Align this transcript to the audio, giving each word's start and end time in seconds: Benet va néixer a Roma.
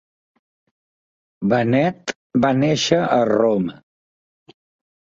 Benet 1.53 2.15
va 2.47 2.53
néixer 2.63 3.01
a 3.11 3.21
Roma. 3.35 3.79